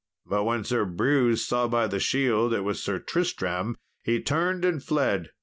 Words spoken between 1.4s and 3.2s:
saw by the shield it was Sir